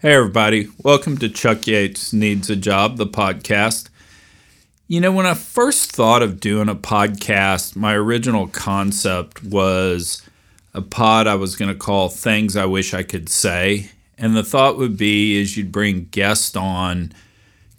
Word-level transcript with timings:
Hey, 0.00 0.12
everybody. 0.12 0.68
Welcome 0.84 1.16
to 1.18 1.28
Chuck 1.30 1.66
Yates 1.66 2.12
Needs 2.12 2.50
a 2.50 2.54
Job, 2.54 2.98
the 2.98 3.06
podcast. 3.06 3.88
You 4.88 5.00
know, 5.00 5.10
when 5.10 5.24
I 5.24 5.32
first 5.32 5.90
thought 5.90 6.20
of 6.20 6.38
doing 6.38 6.68
a 6.68 6.74
podcast, 6.74 7.76
my 7.76 7.94
original 7.94 8.46
concept 8.46 9.42
was 9.42 10.20
a 10.74 10.82
pod 10.82 11.26
I 11.26 11.36
was 11.36 11.56
going 11.56 11.70
to 11.70 11.74
call 11.74 12.10
Things 12.10 12.58
I 12.58 12.66
Wish 12.66 12.92
I 12.92 13.04
Could 13.04 13.30
Say. 13.30 13.90
And 14.18 14.36
the 14.36 14.44
thought 14.44 14.76
would 14.76 14.98
be 14.98 15.40
is 15.40 15.56
you'd 15.56 15.72
bring 15.72 16.08
guests 16.10 16.54
on, 16.54 17.14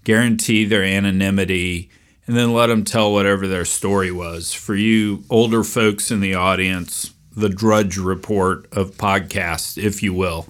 guarantee 0.04 0.66
their 0.66 0.84
anonymity, 0.84 1.92
and 2.26 2.36
then 2.36 2.52
let 2.52 2.66
them 2.66 2.84
tell 2.84 3.14
whatever 3.14 3.48
their 3.48 3.64
story 3.64 4.12
was. 4.12 4.54
For 4.54 4.74
you 4.74 5.24
older 5.30 5.64
folks 5.64 6.10
in 6.10 6.22
the 6.22 6.34
audience, 6.34 7.14
the 7.36 7.50
drudge 7.50 7.96
report 7.96 8.66
of 8.74 8.96
podcasts, 8.98 9.78
if 9.78 10.02
you 10.02 10.16
will. 10.16 10.48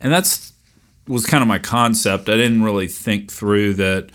And 0.00 0.12
that's 0.12 0.51
was 1.12 1.26
kind 1.26 1.42
of 1.42 1.48
my 1.48 1.58
concept. 1.58 2.28
I 2.28 2.36
didn't 2.36 2.62
really 2.62 2.88
think 2.88 3.30
through 3.30 3.74
that 3.74 4.10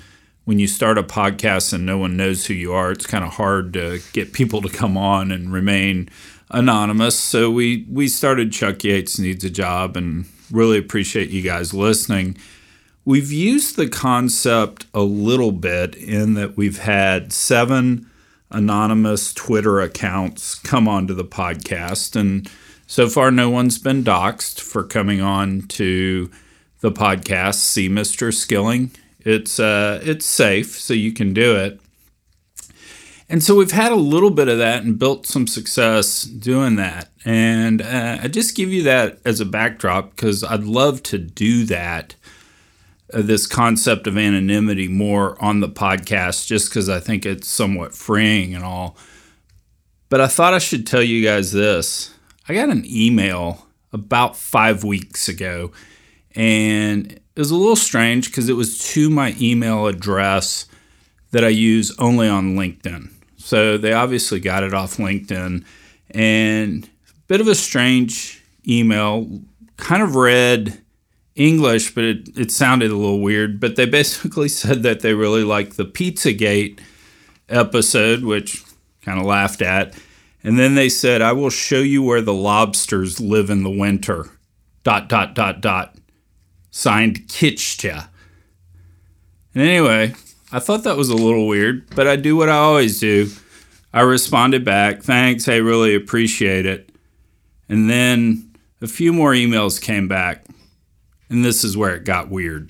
when 0.45 0.59
you 0.59 0.67
start 0.67 0.97
a 0.97 1.03
podcast 1.03 1.73
and 1.73 1.85
no 1.85 1.97
one 1.97 2.17
knows 2.17 2.45
who 2.45 2.53
you 2.53 2.73
are, 2.73 2.91
it's 2.91 3.05
kind 3.05 3.23
of 3.23 3.33
hard 3.33 3.73
to 3.73 3.99
get 4.13 4.33
people 4.33 4.61
to 4.61 4.69
come 4.69 4.97
on 4.97 5.31
and 5.31 5.52
remain 5.52 6.09
anonymous. 6.49 7.19
So 7.19 7.52
we 7.52 7.85
we 7.89 8.07
started 8.07 8.52
Chuck 8.52 8.83
Yates 8.83 9.19
Needs 9.19 9.43
a 9.43 9.49
Job 9.49 9.97
and 9.97 10.25
really 10.52 10.77
appreciate 10.77 11.29
you 11.29 11.41
guys 11.41 11.73
listening. 11.73 12.38
We've 13.05 13.31
used 13.31 13.75
the 13.75 13.88
concept 13.88 14.85
a 14.93 15.02
little 15.02 15.52
bit 15.52 15.95
in 15.95 16.33
that 16.33 16.57
we've 16.57 16.79
had 16.79 17.31
seven 17.31 18.09
anonymous 18.49 19.33
Twitter 19.33 19.81
accounts 19.81 20.55
come 20.55 20.88
onto 20.88 21.13
the 21.13 21.25
podcast 21.25 22.16
and 22.16 22.49
so 22.85 23.09
far 23.09 23.29
no 23.29 23.49
one's 23.49 23.77
been 23.77 24.03
doxxed 24.03 24.61
for 24.61 24.83
coming 24.83 25.19
on 25.19 25.63
to 25.63 26.31
the 26.80 26.91
podcast, 26.91 27.55
see 27.55 27.90
Mr. 27.90 28.34
Skilling. 28.34 28.91
It's 29.20 29.59
uh, 29.59 29.99
it's 30.04 30.25
safe, 30.25 30.80
so 30.80 30.94
you 30.94 31.11
can 31.11 31.34
do 31.34 31.56
it. 31.56 31.80
And 33.30 33.44
so 33.44 33.56
we've 33.56 33.72
had 33.72 33.92
a 33.92 33.95
little 33.95 34.30
bit 34.30 34.47
of 34.47 34.58
that 34.59 34.84
and 34.84 34.97
built 34.97 35.28
some 35.28 35.47
success 35.47 36.23
doing 36.23 36.78
that. 36.78 37.09
And 37.25 37.81
uh, 37.81 38.19
I 38.22 38.30
just 38.30 38.56
give 38.56 38.69
you 38.69 38.84
that 38.84 39.19
as 39.25 39.42
a 39.42 39.45
backdrop 39.45 40.11
because 40.11 40.45
I'd 40.45 40.64
love 40.64 41.03
to 41.03 41.17
do 41.17 41.66
that, 41.66 42.16
uh, 43.14 43.22
this 43.22 43.45
concept 43.45 44.08
of 44.08 44.17
anonymity 44.17 44.88
more 44.88 45.41
on 45.44 45.59
the 45.59 45.67
podcast, 45.67 46.47
just 46.47 46.69
because 46.69 46.88
I 46.88 47.02
think 47.02 47.25
it's 47.25 47.50
somewhat 47.50 47.94
freeing 47.94 48.56
and 48.56 48.64
all. 48.64 48.95
But 50.08 50.22
I 50.22 50.28
thought 50.28 50.53
I 50.53 50.59
should 50.59 50.88
tell 50.88 51.03
you 51.03 51.22
guys 51.25 51.52
this. 51.52 52.14
I 52.47 52.53
got 52.53 52.69
an 52.69 52.86
email 52.86 53.67
about 53.91 54.38
five 54.38 54.86
weeks 54.86 55.28
ago 55.28 55.73
and 56.38 57.11
it 57.13 57.39
was 57.39 57.49
a 57.49 57.55
little 57.55 57.75
strange 57.75 58.27
because 58.27 58.47
it 58.47 58.53
was 58.53 58.77
to 58.93 59.09
my 59.09 59.35
email 59.41 59.88
address 59.88 60.67
that 61.31 61.44
I 61.44 61.49
use 61.49 61.94
only 61.97 62.29
on 62.29 62.55
LinkedIn. 62.55 63.11
So 63.38 63.77
they 63.77 63.91
obviously 63.91 64.39
got 64.39 64.63
it 64.63 64.73
off 64.73 64.97
LinkedIn 64.97 65.66
and 66.11 66.83
a 66.85 67.27
bit 67.27 67.41
of 67.41 67.47
a 67.47 67.55
strange 67.55 68.44
email, 68.67 69.41
kind 69.77 70.03
of 70.03 70.16
read 70.16 70.79
English, 71.35 71.95
but 71.95 72.03
it, 72.03 72.38
it 72.38 72.51
sounded 72.51 72.91
a 72.91 72.95
little 72.95 73.19
weird. 73.19 73.59
But 73.59 73.75
they 73.75 73.88
basically 73.88 74.47
said 74.49 74.83
that 74.83 74.99
they 74.99 75.16
really 75.16 75.44
liked 75.44 75.75
the 75.75 75.85
Pizzagate 75.85 76.79
episode, 77.49 78.23
which 78.23 78.63
kind 79.01 79.19
of 79.19 79.25
laughed 79.25 79.63
at. 79.63 79.95
And 80.44 80.59
then 80.59 80.75
they 80.75 80.88
said, 80.88 81.23
I 81.23 81.31
will 81.31 81.49
show 81.49 81.79
you 81.79 82.03
where 82.03 82.22
the 82.22 82.33
lobsters 82.33 83.19
live 83.19 83.49
in 83.49 83.63
the 83.63 83.72
winter. 83.72 84.29
Dot, 84.83 85.09
dot, 85.09 85.33
dot, 85.33 85.61
dot 85.61 85.97
signed 86.78 87.28
Kitcha. 87.28 88.08
And 89.56 89.64
anyway, 89.64 90.14
I 90.52 90.59
thought 90.59 90.84
that 90.84 90.95
was 90.95 91.09
a 91.09 91.16
little 91.16 91.47
weird, 91.47 91.89
but 91.95 92.08
I 92.08 92.16
do 92.17 92.36
what 92.36 92.50
I 92.50 92.58
always 92.58 93.00
do. 93.00 93.31
I 93.92 94.02
responded 94.02 94.63
back, 94.63 95.01
thanks, 95.01 95.47
I 95.47 95.56
really 95.56 95.96
appreciate 95.96 96.68
it. 96.68 96.91
And 97.68 97.90
then 97.90 98.53
a 98.79 98.88
few 98.88 99.12
more 99.12 99.31
emails 99.31 99.81
came 99.81 100.07
back, 100.07 100.46
and 101.31 101.44
this 101.44 101.63
is 101.63 101.75
where 101.75 101.96
it 101.96 102.06
got 102.06 102.29
weird. 102.29 102.69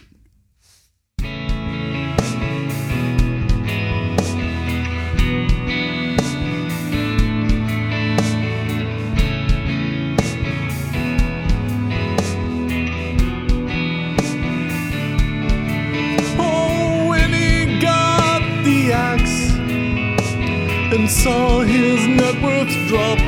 Drop. 22.87 23.19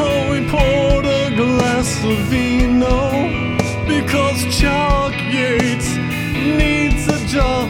Oh, 0.00 0.32
he 0.32 0.48
poured 0.48 1.06
a 1.06 1.34
glass 1.36 2.04
of 2.04 2.16
vino 2.28 3.28
because 3.86 4.42
Chuck 4.58 5.14
Yates 5.32 5.96
needs 6.36 7.08
a 7.08 7.26
job. 7.26 7.68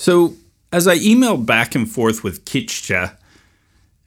So, 0.00 0.34
as 0.72 0.88
I 0.88 0.96
emailed 0.96 1.44
back 1.44 1.74
and 1.74 1.86
forth 1.86 2.24
with 2.24 2.46
Kitcha, 2.46 3.18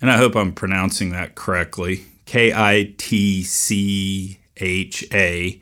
and 0.01 0.09
I 0.09 0.17
hope 0.17 0.35
I'm 0.35 0.51
pronouncing 0.51 1.11
that 1.11 1.35
correctly 1.35 2.05
K 2.25 2.51
I 2.51 2.95
T 2.97 3.43
C 3.43 4.39
H 4.57 5.05
A 5.13 5.61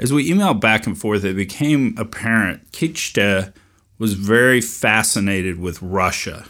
as 0.00 0.12
we 0.12 0.30
emailed 0.30 0.60
back 0.60 0.86
and 0.86 0.98
forth, 0.98 1.24
it 1.24 1.36
became 1.36 1.94
apparent 1.98 2.72
Kitcha 2.72 3.52
was 3.98 4.14
very 4.14 4.62
fascinated 4.62 5.60
with 5.60 5.82
Russia 5.82 6.46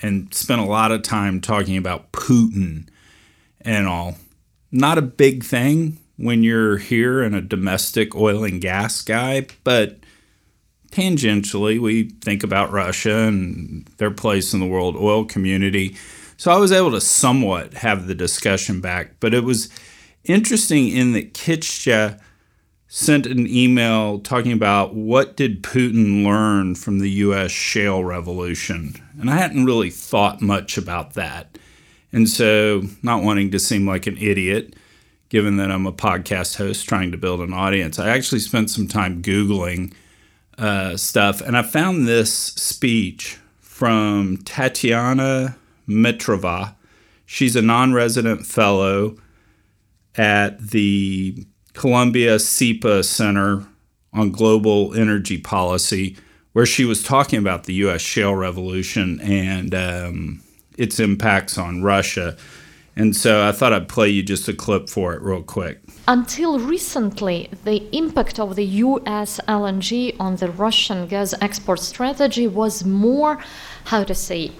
and 0.00 0.32
spent 0.32 0.60
a 0.60 0.64
lot 0.64 0.92
of 0.92 1.02
time 1.02 1.40
talking 1.40 1.76
about 1.76 2.12
Putin 2.12 2.86
and 3.60 3.88
all. 3.88 4.14
Not 4.70 4.96
a 4.96 5.02
big 5.02 5.42
thing 5.42 5.98
when 6.16 6.44
you're 6.44 6.76
here 6.76 7.20
and 7.20 7.34
a 7.34 7.40
domestic 7.40 8.14
oil 8.14 8.44
and 8.44 8.60
gas 8.60 9.02
guy, 9.02 9.48
but 9.64 9.98
tangentially, 10.92 11.80
we 11.80 12.10
think 12.20 12.44
about 12.44 12.70
Russia 12.70 13.26
and 13.26 13.86
their 13.96 14.12
place 14.12 14.54
in 14.54 14.60
the 14.60 14.66
world 14.66 14.94
oil 14.94 15.24
community. 15.24 15.96
So 16.36 16.52
I 16.52 16.58
was 16.58 16.70
able 16.70 16.92
to 16.92 17.00
somewhat 17.00 17.74
have 17.74 18.06
the 18.06 18.14
discussion 18.14 18.80
back, 18.80 19.14
but 19.18 19.34
it 19.34 19.42
was 19.42 19.68
interesting 20.22 20.88
in 20.88 21.12
that 21.14 21.34
Kitcha 21.34 22.20
sent 22.96 23.26
an 23.26 23.44
email 23.48 24.20
talking 24.20 24.52
about 24.52 24.94
what 24.94 25.36
did 25.36 25.64
Putin 25.64 26.24
learn 26.24 26.76
from 26.76 27.00
the 27.00 27.10
US 27.10 27.50
shale 27.50 28.04
revolution. 28.04 28.94
And 29.18 29.28
I 29.28 29.34
hadn't 29.34 29.64
really 29.64 29.90
thought 29.90 30.40
much 30.40 30.78
about 30.78 31.14
that. 31.14 31.58
And 32.12 32.28
so, 32.28 32.82
not 33.02 33.24
wanting 33.24 33.50
to 33.50 33.58
seem 33.58 33.84
like 33.84 34.06
an 34.06 34.16
idiot, 34.18 34.76
given 35.28 35.56
that 35.56 35.72
I'm 35.72 35.88
a 35.88 35.92
podcast 35.92 36.56
host 36.56 36.88
trying 36.88 37.10
to 37.10 37.18
build 37.18 37.40
an 37.40 37.52
audience, 37.52 37.98
I 37.98 38.10
actually 38.10 38.38
spent 38.38 38.70
some 38.70 38.86
time 38.86 39.22
Googling 39.22 39.92
uh, 40.56 40.96
stuff 40.96 41.40
and 41.40 41.56
I 41.56 41.62
found 41.62 42.06
this 42.06 42.32
speech 42.32 43.38
from 43.58 44.36
Tatiana 44.36 45.56
Mitrova. 45.88 46.76
She's 47.26 47.56
a 47.56 47.62
non 47.62 47.92
resident 47.92 48.46
fellow 48.46 49.16
at 50.14 50.60
the 50.60 51.44
Columbia 51.74 52.38
SIPA 52.38 53.04
Center 53.04 53.66
on 54.12 54.30
Global 54.30 54.94
Energy 54.94 55.38
Policy, 55.38 56.16
where 56.52 56.66
she 56.66 56.84
was 56.84 57.02
talking 57.02 57.38
about 57.38 57.64
the 57.64 57.74
U.S. 57.74 58.00
shale 58.00 58.34
revolution 58.34 59.20
and 59.20 59.74
um, 59.74 60.42
its 60.78 60.98
impacts 60.98 61.58
on 61.58 61.82
Russia. 61.82 62.36
And 62.96 63.16
so 63.16 63.46
I 63.46 63.50
thought 63.50 63.72
I'd 63.72 63.88
play 63.88 64.08
you 64.08 64.22
just 64.22 64.48
a 64.48 64.52
clip 64.52 64.88
for 64.88 65.14
it 65.14 65.20
real 65.20 65.42
quick. 65.42 65.80
Until 66.06 66.60
recently, 66.60 67.50
the 67.64 67.82
impact 67.96 68.38
of 68.38 68.54
the 68.54 68.64
US 68.64 69.40
LNG 69.48 70.14
on 70.20 70.36
the 70.36 70.50
Russian 70.50 71.08
gas 71.08 71.34
export 71.40 71.80
strategy 71.80 72.46
was 72.46 72.84
more, 72.84 73.40
how 73.86 74.04
to 74.04 74.14
say, 74.14 74.52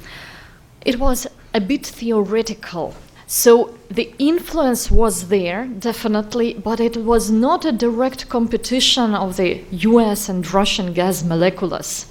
it 0.84 0.98
was 0.98 1.28
a 1.54 1.60
bit 1.60 1.86
theoretical. 1.86 2.94
So 3.26 3.74
the 3.90 4.12
influence 4.18 4.90
was 4.90 5.28
there, 5.28 5.66
definitely, 5.66 6.54
but 6.54 6.78
it 6.78 6.96
was 6.96 7.30
not 7.30 7.64
a 7.64 7.72
direct 7.72 8.28
competition 8.28 9.14
of 9.14 9.36
the 9.36 9.62
US 9.70 10.28
and 10.28 10.52
Russian 10.52 10.92
gas 10.92 11.24
molecules. 11.24 12.06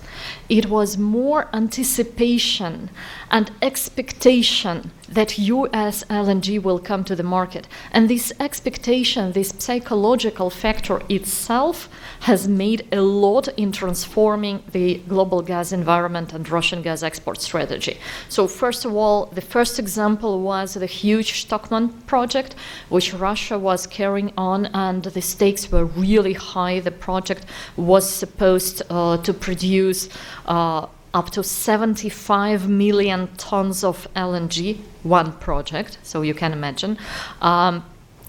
It 0.50 0.70
was 0.70 0.98
more 0.98 1.50
anticipation 1.54 2.90
and 3.30 3.52
expectation 3.62 4.92
that 5.14 5.38
US 5.38 6.04
LNG 6.06 6.62
will 6.62 6.80
come 6.80 7.04
to 7.06 7.16
the 7.16 7.24
market. 7.24 7.68
And 7.92 8.10
this 8.10 8.32
expectation, 8.40 9.32
this 9.32 9.54
psychological 9.60 10.50
factor 10.50 11.02
itself, 11.10 11.90
has 12.22 12.48
made 12.48 12.88
a 12.92 13.02
lot 13.02 13.48
in 13.58 13.72
transforming 13.72 14.64
the 14.72 14.96
global 15.08 15.42
gas 15.42 15.72
environment 15.72 16.34
and 16.34 16.50
Russian 16.50 16.82
gas 16.82 17.04
export 17.04 17.42
strategy. 17.42 17.98
So, 18.30 18.48
first 18.48 18.86
of 18.86 18.96
all, 18.96 19.28
the 19.28 19.42
first 19.42 19.80
example 19.80 20.42
was 20.42 20.74
the 20.74 20.86
huge 20.86 21.34
Shtokman 21.34 22.06
project, 22.08 22.56
which 22.90 23.14
Russia 23.14 23.58
was 23.60 23.88
carrying 23.88 24.34
on, 24.38 24.68
and 24.68 25.04
the 25.04 25.22
stakes 25.22 25.72
were 25.72 25.86
really 25.86 26.34
high. 26.34 26.80
The 26.80 26.92
project 26.92 27.46
was 27.78 28.10
supposed 28.10 28.82
uh, 28.90 29.18
to 29.18 29.34
produce. 29.34 30.10
Uh, 30.46 30.88
up 31.14 31.30
to 31.32 31.44
75 31.44 32.68
million 32.68 33.28
tons 33.38 33.84
of 33.84 34.08
LNG, 34.16 34.80
one 35.04 35.34
project, 35.34 35.98
so 36.04 36.22
you 36.22 36.34
can 36.34 36.54
imagine. 36.54 36.98
Um, 37.42 37.86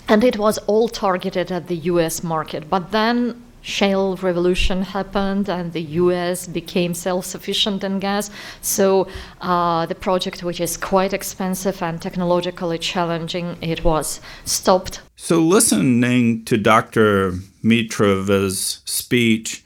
and 0.09 0.23
it 0.23 0.37
was 0.37 0.59
all 0.59 0.89
targeted 0.89 1.51
at 1.51 1.69
the 1.69 1.77
US 1.77 2.23
market. 2.23 2.69
But 2.69 2.93
then 2.93 3.43
shale 3.63 4.17
revolution 4.17 4.83
happened 4.83 5.49
and 5.49 5.73
the 5.73 5.81
US 6.03 6.47
became 6.47 6.93
self-sufficient 6.93 7.83
in 7.83 7.99
gas. 7.99 8.31
So 8.61 9.09
uh, 9.41 9.87
the 9.87 9.95
project, 9.95 10.43
which 10.43 10.61
is 10.61 10.77
quite 10.77 11.15
expensive 11.15 11.83
and 11.83 12.01
technologically 12.01 12.79
challenging, 12.79 13.57
it 13.63 13.83
was 13.83 14.21
stopped. 14.45 15.01
So 15.17 15.41
listening 15.41 16.45
to 16.45 16.59
Dr. 16.59 17.33
Mitrova's 17.63 18.83
speech, 18.85 19.65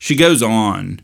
she 0.00 0.16
goes 0.16 0.42
on 0.42 1.00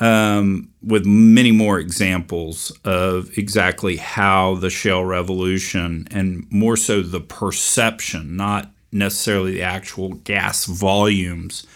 um, 0.00 0.70
with 0.82 1.04
many 1.04 1.52
more 1.52 1.78
examples 1.78 2.72
of 2.84 3.36
exactly 3.36 3.96
how 3.96 4.54
the 4.56 4.70
shale 4.70 5.04
revolution 5.04 6.08
and 6.10 6.46
more 6.50 6.76
so 6.76 7.02
the 7.02 7.20
perception, 7.20 8.34
not 8.36 8.70
necessarily 8.90 9.52
the 9.52 9.62
actual 9.62 10.14
gas 10.14 10.64
volumes, 10.64 11.66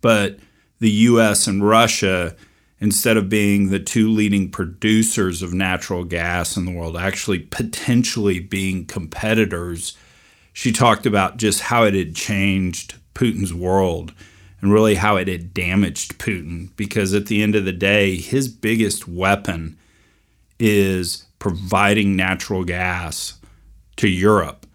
but 0.00 0.38
the 0.80 0.90
US 0.90 1.46
and 1.46 1.66
Russia, 1.66 2.34
instead 2.80 3.16
of 3.16 3.28
being 3.28 3.70
the 3.70 3.78
two 3.78 4.10
leading 4.10 4.50
producers 4.50 5.40
of 5.40 5.54
natural 5.54 6.02
gas 6.02 6.56
in 6.56 6.64
the 6.64 6.72
world, 6.72 6.96
actually 6.96 7.38
potentially 7.38 8.40
being 8.40 8.84
competitors. 8.84 9.96
She 10.52 10.72
talked 10.72 11.06
about 11.06 11.36
just 11.36 11.60
how 11.60 11.84
it 11.84 11.94
had 11.94 12.16
changed 12.16 12.96
Putin's 13.14 13.54
world 13.54 14.12
and 14.60 14.72
really 14.72 14.96
how 14.96 15.16
it 15.16 15.28
had 15.28 15.54
damaged 15.54 16.18
Putin 16.18 16.70
because 16.76 17.14
at 17.14 17.26
the 17.26 17.42
end 17.42 17.54
of 17.54 17.64
the 17.64 17.72
day, 17.72 18.16
his 18.16 18.48
biggest 18.48 19.08
weapon 19.08 19.78
is 20.58 21.26
providing 21.38 22.16
natural 22.16 22.64
gas 22.64 23.38
to 23.96 24.08
Europe. 24.08 24.66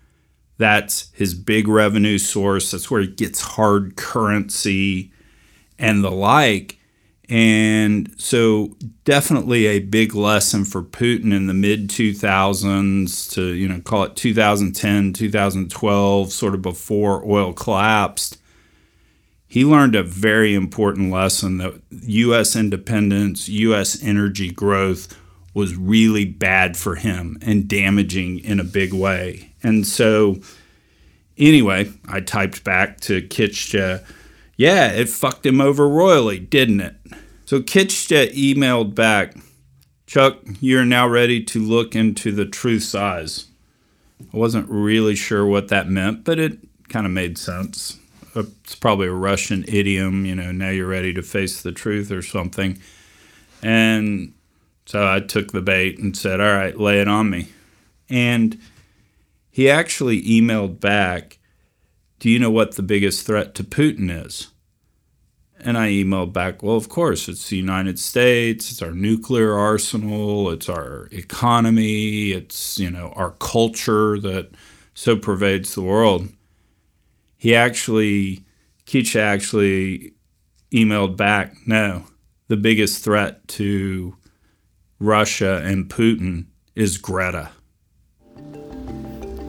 That's 0.57 1.11
his 1.13 1.33
big 1.33 1.67
revenue 1.67 2.17
source. 2.17 2.71
That's 2.71 2.89
where 2.89 3.01
he 3.01 3.07
gets 3.07 3.41
hard 3.41 3.95
currency 3.95 5.11
and 5.77 6.03
the 6.03 6.11
like. 6.11 6.79
And 7.27 8.13
so, 8.19 8.77
definitely 9.03 9.65
a 9.65 9.79
big 9.79 10.13
lesson 10.13 10.63
for 10.63 10.83
Putin 10.83 11.33
in 11.33 11.47
the 11.47 11.55
mid 11.55 11.89
2000s 11.89 13.31
to, 13.33 13.53
you 13.53 13.67
know, 13.67 13.81
call 13.81 14.03
it 14.03 14.15
2010, 14.15 15.11
2012, 15.13 16.31
sort 16.31 16.53
of 16.53 16.61
before 16.61 17.27
oil 17.27 17.51
collapsed 17.51 18.37
he 19.47 19.63
learned 19.63 19.95
a 19.95 20.03
very 20.03 20.55
important 20.55 21.11
lesson 21.11 21.57
that 21.59 21.81
U.S. 21.91 22.55
independence, 22.55 23.47
U.S. 23.47 24.01
energy 24.03 24.51
growth 24.51 25.15
was 25.53 25.75
really 25.75 26.25
bad 26.25 26.75
for 26.75 26.95
him 26.95 27.37
and 27.41 27.67
damaging 27.67 28.39
in 28.39 28.59
a 28.59 28.63
big 28.63 28.93
way. 28.93 29.53
And 29.63 29.87
so, 29.87 30.37
anyway, 31.37 31.91
I 32.07 32.19
typed 32.19 32.63
back 32.63 32.99
to 33.01 33.21
Kitcha, 33.21 34.03
yeah, 34.57 34.87
it 34.91 35.09
fucked 35.09 35.45
him 35.45 35.61
over 35.61 35.87
royally, 35.87 36.39
didn't 36.39 36.81
it? 36.81 36.95
So 37.45 37.61
Kitcha 37.61 38.33
emailed 38.33 38.95
back, 38.95 39.35
Chuck, 40.07 40.39
you're 40.59 40.85
now 40.85 41.07
ready 41.07 41.43
to 41.43 41.59
look 41.59 41.95
into 41.95 42.31
the 42.31 42.45
truth's 42.45 42.95
eyes. 42.95 43.45
I 44.21 44.37
wasn't 44.37 44.69
really 44.69 45.15
sure 45.15 45.45
what 45.45 45.67
that 45.69 45.87
meant, 45.87 46.23
but 46.23 46.39
it 46.39 46.57
kind 46.89 47.05
of 47.05 47.11
made 47.11 47.37
sense 47.37 47.99
it's 48.35 48.75
probably 48.75 49.07
a 49.07 49.13
Russian 49.13 49.65
idiom, 49.67 50.25
you 50.25 50.35
know, 50.35 50.51
now 50.51 50.69
you're 50.69 50.87
ready 50.87 51.13
to 51.13 51.21
face 51.21 51.61
the 51.61 51.71
truth 51.71 52.11
or 52.11 52.21
something. 52.21 52.79
And 53.61 54.33
so 54.85 55.07
I 55.07 55.19
took 55.19 55.51
the 55.51 55.61
bait 55.61 55.97
and 55.97 56.15
said, 56.15 56.39
all 56.39 56.53
right, 56.53 56.77
lay 56.77 57.01
it 57.01 57.07
on 57.07 57.29
me. 57.29 57.47
And 58.09 58.59
he 59.49 59.69
actually 59.69 60.21
emailed 60.23 60.79
back, 60.79 61.39
do 62.19 62.29
you 62.29 62.39
know 62.39 62.51
what 62.51 62.75
the 62.75 62.83
biggest 62.83 63.25
threat 63.25 63.55
to 63.55 63.63
Putin 63.63 64.25
is? 64.25 64.49
And 65.59 65.77
I 65.77 65.89
emailed 65.89 66.33
back, 66.33 66.61
well, 66.61 66.75
of 66.75 66.89
course, 66.89 67.27
it's 67.27 67.49
the 67.49 67.57
United 67.57 67.97
States, 67.97 68.71
it's 68.71 68.81
our 68.81 68.91
nuclear 68.91 69.53
arsenal, 69.53 70.51
it's 70.51 70.69
our 70.69 71.07
economy, 71.11 72.31
it's, 72.31 72.77
you 72.77 72.91
know, 72.91 73.13
our 73.15 73.31
culture 73.31 74.19
that 74.19 74.49
so 74.93 75.15
pervades 75.15 75.73
the 75.73 75.81
world 75.81 76.29
he 77.44 77.54
actually, 77.54 78.44
Kitsch 78.86 79.16
actually 79.16 80.12
emailed 80.72 81.16
back, 81.16 81.54
no, 81.66 82.04
the 82.48 82.56
biggest 82.56 83.02
threat 83.04 83.46
to 83.48 84.14
Russia 84.98 85.62
and 85.64 85.88
Putin 85.88 86.46
is 86.74 86.98
Greta. 86.98 87.50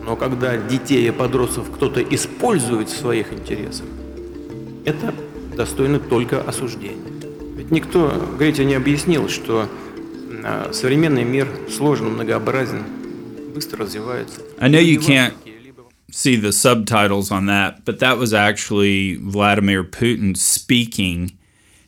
Но 0.04 0.16
когда 0.16 0.58
детей 0.58 1.08
и 1.08 1.12
подростков 1.12 1.72
кто-то 1.72 2.02
использует 2.02 2.90
в 2.90 2.98
своих 2.98 3.32
интересах, 3.32 3.86
это 4.84 5.14
достойно 5.56 6.00
только 6.00 6.42
осуждения. 6.42 6.98
Ведь 7.56 7.70
никто 7.72 8.12
Грете 8.40 8.66
не 8.66 8.74
объяснил, 8.74 9.30
что 9.30 9.70
современный 10.72 11.24
мир 11.24 11.48
сложен, 11.70 12.08
многообразен, 12.14 12.84
быстро 13.54 13.84
развивается. 13.84 14.42
I 14.60 14.70
know 14.70 14.82
you 14.82 15.00
can't 15.00 15.36
see 16.17 16.35
the 16.35 16.51
subtitles 16.51 17.31
on 17.31 17.45
that, 17.45 17.85
but 17.85 17.99
that 17.99 18.17
was 18.17 18.33
actually 18.33 19.17
Vladimir 19.17 19.85
Putin 19.85 20.35
speaking, 20.35 21.37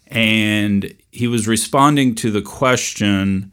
and 0.06 0.94
he 1.10 1.26
was 1.26 1.48
responding 1.48 2.14
to 2.14 2.30
the 2.30 2.42
question 2.42 3.50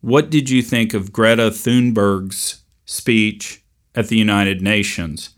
What 0.00 0.30
did 0.30 0.50
you 0.50 0.62
think 0.62 0.94
of 0.94 1.12
Greta 1.12 1.52
Thunberg's 1.52 2.64
speech 2.86 3.62
at 3.94 4.08
the 4.08 4.16
United 4.16 4.60
Nations? 4.60 5.30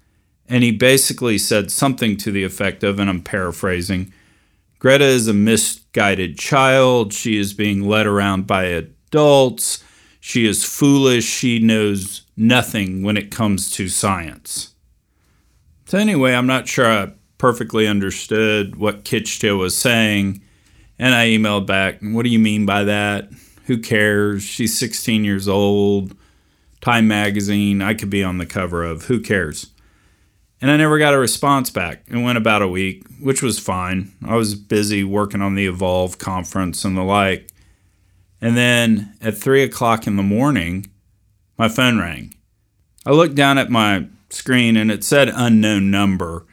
And 0.48 0.64
he 0.64 0.72
basically 0.72 1.36
said 1.36 1.70
something 1.70 2.16
to 2.16 2.32
the 2.32 2.42
effect 2.42 2.82
of, 2.82 2.98
and 2.98 3.10
I'm 3.10 3.22
paraphrasing 3.22 4.10
Greta 4.78 5.04
is 5.04 5.28
a 5.28 5.34
misguided 5.34 6.38
child. 6.38 7.12
She 7.12 7.36
is 7.36 7.52
being 7.52 7.86
led 7.86 8.06
around 8.06 8.46
by 8.46 8.64
adults. 8.64 9.84
She 10.18 10.46
is 10.46 10.64
foolish. 10.64 11.26
She 11.26 11.58
knows 11.58 12.22
nothing 12.40 13.02
when 13.02 13.18
it 13.18 13.30
comes 13.30 13.70
to 13.70 13.86
science. 13.88 14.74
So, 15.84 15.98
anyway, 15.98 16.32
I'm 16.32 16.46
not 16.46 16.66
sure 16.66 16.86
I 16.86 17.12
perfectly 17.38 17.86
understood 17.86 18.76
what 18.76 19.04
Kitcha 19.04 19.56
was 19.56 19.76
saying. 19.76 20.40
And 20.98 21.14
I 21.14 21.28
emailed 21.28 21.66
back, 21.66 21.98
What 22.00 22.24
do 22.24 22.30
you 22.30 22.38
mean 22.38 22.66
by 22.66 22.84
that? 22.84 23.30
Who 23.66 23.78
cares? 23.78 24.42
She's 24.42 24.78
16 24.78 25.24
years 25.24 25.48
old. 25.48 26.16
Time 26.80 27.08
magazine, 27.08 27.82
I 27.82 27.92
could 27.94 28.10
be 28.10 28.24
on 28.24 28.38
the 28.38 28.46
cover 28.46 28.82
of. 28.82 29.04
Who 29.04 29.20
cares? 29.20 29.70
And 30.62 30.70
I 30.70 30.76
never 30.76 30.98
got 30.98 31.14
a 31.14 31.18
response 31.18 31.70
back. 31.70 32.04
It 32.08 32.22
went 32.22 32.38
about 32.38 32.62
a 32.62 32.68
week, 32.68 33.06
which 33.20 33.42
was 33.42 33.58
fine. 33.58 34.12
I 34.26 34.36
was 34.36 34.54
busy 34.54 35.04
working 35.04 35.42
on 35.42 35.54
the 35.54 35.66
Evolve 35.66 36.18
conference 36.18 36.84
and 36.84 36.96
the 36.96 37.02
like. 37.02 37.48
And 38.40 38.56
then 38.56 39.14
at 39.20 39.36
three 39.36 39.62
o'clock 39.62 40.06
in 40.06 40.16
the 40.16 40.22
morning, 40.22 40.86
my 41.60 41.68
phone 41.68 41.98
rang. 41.98 42.32
I 43.04 43.10
looked 43.10 43.34
down 43.34 43.58
at 43.58 43.68
my 43.68 44.06
screen 44.30 44.78
and 44.78 44.90
it 44.90 45.04
said 45.04 45.28
unknown 45.28 45.90
number, 45.90 46.46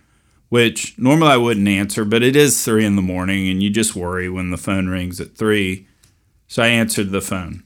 which 0.50 1.00
normally 1.00 1.32
I 1.32 1.38
wouldn't 1.38 1.70
answer, 1.70 2.04
but 2.04 2.24
it 2.24 2.36
is 2.36 2.62
three 2.62 2.84
in 2.84 2.98
the 2.98 3.02
morning 3.02 3.48
and 3.48 3.64
you 3.64 3.70
just 3.70 3.96
worry 3.96 4.30
when 4.30 4.52
the 4.52 4.58
phone 4.58 4.90
rings 4.90 5.22
at 5.22 5.38
three. 5.38 5.88
So 6.48 6.62
I 6.62 6.68
answered 6.68 7.12
the 7.12 7.22
phone. 7.22 7.64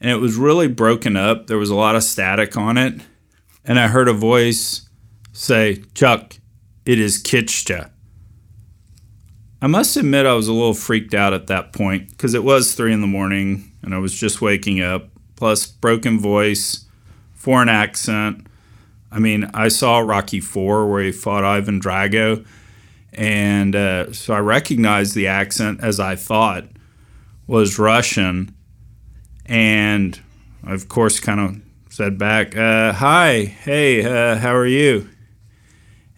And 0.00 0.10
it 0.10 0.16
was 0.16 0.34
really 0.34 0.66
broken 0.66 1.16
up. 1.16 1.46
There 1.46 1.56
was 1.56 1.70
a 1.70 1.76
lot 1.76 1.94
of 1.94 2.02
static 2.02 2.56
on 2.56 2.76
it. 2.76 3.00
And 3.64 3.78
I 3.78 3.86
heard 3.86 4.08
a 4.08 4.12
voice 4.12 4.88
say, 5.32 5.84
Chuck, 5.94 6.34
it 6.84 6.98
is 6.98 7.22
Kitcha. 7.22 7.90
I 9.62 9.68
must 9.68 9.96
admit 9.96 10.26
I 10.26 10.34
was 10.34 10.48
a 10.48 10.52
little 10.52 10.74
freaked 10.74 11.14
out 11.14 11.32
at 11.32 11.46
that 11.46 11.72
point 11.72 12.08
because 12.08 12.34
it 12.34 12.42
was 12.42 12.74
three 12.74 12.92
in 12.92 13.02
the 13.02 13.06
morning 13.06 13.70
and 13.82 13.94
I 13.94 13.98
was 13.98 14.18
just 14.18 14.42
waking 14.42 14.80
up 14.82 15.10
plus 15.36 15.66
broken 15.66 16.18
voice, 16.18 16.86
foreign 17.34 17.68
accent. 17.68 18.46
I 19.12 19.18
mean, 19.18 19.48
I 19.54 19.68
saw 19.68 19.98
Rocky 20.00 20.40
Four 20.40 20.90
where 20.90 21.02
he 21.02 21.12
fought 21.12 21.44
Ivan 21.44 21.80
Drago, 21.80 22.44
and 23.12 23.76
uh, 23.76 24.12
so 24.12 24.34
I 24.34 24.40
recognized 24.40 25.14
the 25.14 25.28
accent 25.28 25.80
as 25.82 26.00
I 26.00 26.16
thought 26.16 26.64
was 27.46 27.78
Russian, 27.78 28.54
and 29.46 30.20
I, 30.64 30.74
of 30.74 30.88
course, 30.88 31.20
kind 31.20 31.40
of 31.40 31.60
said 31.88 32.18
back, 32.18 32.56
uh, 32.56 32.92
Hi, 32.92 33.44
hey, 33.44 34.04
uh, 34.04 34.36
how 34.36 34.54
are 34.54 34.66
you? 34.66 35.08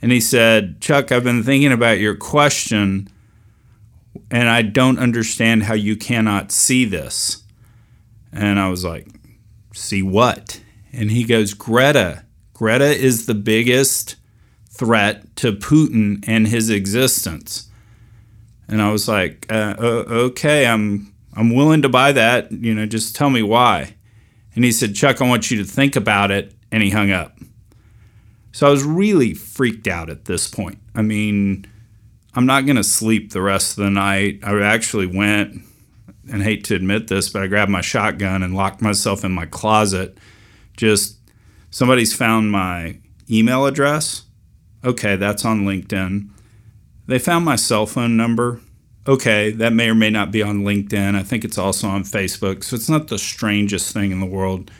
And 0.00 0.10
he 0.10 0.20
said, 0.20 0.80
Chuck, 0.80 1.12
I've 1.12 1.24
been 1.24 1.42
thinking 1.42 1.72
about 1.72 1.98
your 1.98 2.14
question, 2.14 3.08
and 4.30 4.48
I 4.48 4.62
don't 4.62 4.98
understand 4.98 5.64
how 5.64 5.74
you 5.74 5.96
cannot 5.96 6.52
see 6.52 6.84
this. 6.84 7.42
And 8.32 8.58
I 8.58 8.68
was 8.68 8.84
like, 8.84 9.08
See 9.78 10.02
what? 10.02 10.60
And 10.92 11.10
he 11.10 11.24
goes, 11.24 11.54
Greta. 11.54 12.24
Greta 12.52 12.90
is 12.90 13.26
the 13.26 13.34
biggest 13.34 14.16
threat 14.68 15.36
to 15.36 15.52
Putin 15.52 16.24
and 16.26 16.48
his 16.48 16.70
existence. 16.70 17.70
And 18.66 18.82
I 18.82 18.90
was 18.90 19.08
like, 19.08 19.46
uh, 19.50 19.74
okay, 19.78 20.66
I'm 20.66 21.14
I'm 21.34 21.54
willing 21.54 21.82
to 21.82 21.88
buy 21.88 22.12
that. 22.12 22.50
You 22.50 22.74
know, 22.74 22.86
just 22.86 23.14
tell 23.14 23.30
me 23.30 23.42
why. 23.42 23.94
And 24.54 24.64
he 24.64 24.72
said, 24.72 24.94
Chuck, 24.94 25.22
I 25.22 25.28
want 25.28 25.50
you 25.50 25.58
to 25.58 25.64
think 25.64 25.94
about 25.94 26.30
it. 26.30 26.52
And 26.72 26.82
he 26.82 26.90
hung 26.90 27.12
up. 27.12 27.38
So 28.50 28.66
I 28.66 28.70
was 28.70 28.82
really 28.82 29.34
freaked 29.34 29.86
out 29.86 30.10
at 30.10 30.24
this 30.24 30.48
point. 30.48 30.78
I 30.94 31.02
mean, 31.02 31.66
I'm 32.34 32.46
not 32.46 32.66
going 32.66 32.76
to 32.76 32.84
sleep 32.84 33.32
the 33.32 33.40
rest 33.40 33.78
of 33.78 33.84
the 33.84 33.90
night. 33.90 34.40
I 34.42 34.60
actually 34.62 35.06
went, 35.06 35.62
and 36.30 36.42
hate 36.42 36.64
to 36.64 36.74
admit 36.74 37.08
this, 37.08 37.28
but 37.28 37.42
I 37.42 37.46
grabbed 37.46 37.70
my 37.70 37.80
shotgun 37.80 38.42
and 38.42 38.54
locked 38.54 38.82
myself 38.82 39.24
in 39.24 39.32
my 39.32 39.46
closet. 39.46 40.18
Just 40.76 41.18
somebody's 41.70 42.14
found 42.14 42.50
my 42.50 42.98
email 43.30 43.66
address. 43.66 44.22
Okay, 44.84 45.16
that's 45.16 45.44
on 45.44 45.64
LinkedIn. 45.64 46.28
They 47.06 47.18
found 47.18 47.44
my 47.44 47.56
cell 47.56 47.86
phone 47.86 48.16
number 48.16 48.60
okay, 49.08 49.50
that 49.52 49.72
may 49.72 49.88
or 49.88 49.94
may 49.94 50.10
not 50.10 50.30
be 50.30 50.42
on 50.42 50.60
LinkedIn. 50.60 51.16
I 51.16 51.22
think 51.22 51.44
it's 51.44 51.56
also 51.56 51.88
on 51.88 52.04
Facebook. 52.04 52.62
So 52.62 52.76
it's 52.76 52.90
not 52.90 53.08
the 53.08 53.18
strangest 53.18 53.92
thing 53.94 54.12
in 54.12 54.20
the 54.20 54.26
world, 54.26 54.70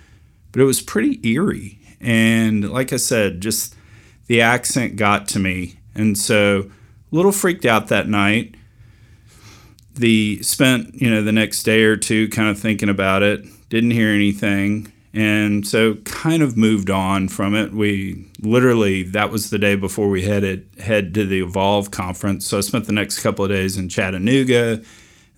but 0.53 0.61
it 0.61 0.65
was 0.65 0.83
pretty 0.83 1.19
eerie. 1.27 1.81
And 1.99 2.71
like 2.71 2.93
I 2.93 2.99
said, 2.99 3.41
just 3.41 3.75
the 4.27 4.43
accent 4.43 4.97
got 4.97 5.27
to 5.29 5.39
me. 5.39 5.81
And 5.95 6.17
so 6.17 6.71
a 7.11 7.17
little 7.17 7.33
freaked 7.33 7.65
out 7.65 7.89
that 7.89 8.07
night. 8.07 8.55
The 9.99 10.43
spent, 10.43 10.95
you 10.95 11.11
know, 11.11 11.23
the 11.23 11.33
next 11.33 11.65
day 11.65 11.83
or 11.83 11.97
two 11.97 12.29
kind 12.29 12.49
of 12.49 12.59
thinking 12.59 12.89
about 12.89 13.23
it, 13.23 13.45
didn't 13.69 13.91
hear 13.91 14.11
anything. 14.11 14.93
And 15.13 15.67
so 15.67 15.95
kind 16.05 16.43
of 16.43 16.57
moved 16.57 16.91
on 16.91 17.29
from 17.29 17.55
it. 17.55 17.73
We 17.73 18.27
literally 18.41 19.03
that 19.05 19.31
was 19.31 19.51
the 19.51 19.59
day 19.59 19.75
before 19.75 20.09
we 20.09 20.23
headed 20.23 20.69
head 20.79 21.15
to 21.15 21.25
the 21.27 21.43
Evolve 21.43 21.91
conference. 21.91 22.47
So 22.47 22.59
I 22.59 22.61
spent 22.61 22.87
the 22.87 22.93
next 22.93 23.21
couple 23.21 23.45
of 23.45 23.51
days 23.51 23.77
in 23.77 23.89
Chattanooga. 23.89 24.83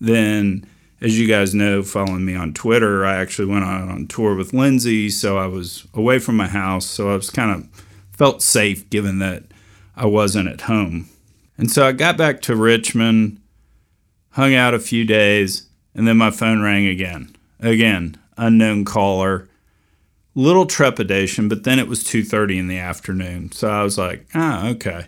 Then 0.00 0.66
as 1.00 1.18
you 1.18 1.26
guys 1.26 1.54
know, 1.54 1.82
following 1.82 2.24
me 2.24 2.34
on 2.34 2.52
Twitter, 2.52 3.06
I 3.06 3.16
actually 3.16 3.48
went 3.48 3.64
on 3.64 3.88
on 3.88 4.06
tour 4.06 4.34
with 4.34 4.52
Lindsay, 4.52 5.08
so 5.08 5.38
I 5.38 5.46
was 5.46 5.86
away 5.94 6.18
from 6.18 6.36
my 6.36 6.48
house, 6.48 6.84
so 6.84 7.10
I 7.10 7.16
was 7.16 7.30
kind 7.30 7.50
of 7.50 7.84
felt 8.12 8.42
safe 8.42 8.88
given 8.90 9.18
that 9.20 9.44
I 9.96 10.06
wasn't 10.06 10.48
at 10.48 10.62
home. 10.62 11.08
And 11.56 11.70
so 11.70 11.86
I 11.86 11.92
got 11.92 12.16
back 12.16 12.42
to 12.42 12.56
Richmond, 12.56 13.39
hung 14.30 14.54
out 14.54 14.74
a 14.74 14.78
few 14.78 15.04
days, 15.04 15.68
and 15.94 16.06
then 16.06 16.16
my 16.16 16.30
phone 16.30 16.62
rang 16.62 16.86
again. 16.86 17.34
Again, 17.60 18.16
unknown 18.36 18.84
caller 18.84 19.48
little 20.34 20.66
trepidation, 20.66 21.48
but 21.48 21.64
then 21.64 21.78
it 21.78 21.88
was 21.88 22.04
2:30 22.04 22.58
in 22.58 22.68
the 22.68 22.78
afternoon. 22.78 23.52
So 23.52 23.68
I 23.68 23.82
was 23.82 23.98
like, 23.98 24.26
"Ah, 24.34 24.68
okay." 24.68 25.06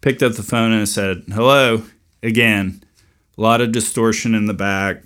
Picked 0.00 0.22
up 0.22 0.34
the 0.34 0.42
phone 0.42 0.72
and 0.72 0.82
I 0.82 0.84
said, 0.84 1.24
"Hello." 1.32 1.84
Again, 2.22 2.82
a 3.38 3.40
lot 3.40 3.60
of 3.60 3.72
distortion 3.72 4.34
in 4.34 4.46
the 4.46 4.54
back. 4.54 5.04